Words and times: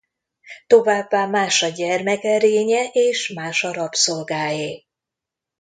Továbbá 0.67 1.25
más 1.27 1.61
a 1.61 1.67
gyermek 1.67 2.23
erénye 2.23 2.83
és 2.93 3.33
más 3.35 3.63
a 3.63 3.73
rabszolgáé. 3.73 4.85